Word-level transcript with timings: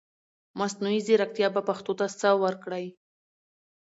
مصنوعي 0.59 0.99
ځرکتيا 1.07 1.47
به 1.55 1.61
پښتو 1.69 1.93
ته 1.99 2.05
سه 2.19 2.29
ورکړٸ 2.43 2.71